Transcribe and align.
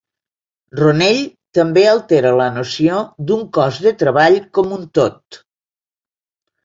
Ronell 0.79 1.19
també 1.57 1.83
altera 1.91 2.31
la 2.41 2.47
noció 2.57 3.03
d'un 3.27 3.45
cos 3.59 3.79
de 3.87 3.95
treball 4.05 4.41
com 4.59 4.75
un 4.79 4.89
tot. 5.01 5.43